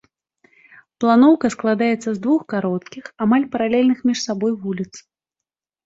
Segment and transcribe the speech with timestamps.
[1.05, 4.93] Планоўка складаецца з двух кароткіх амаль паралельных паміж сабой вуліц.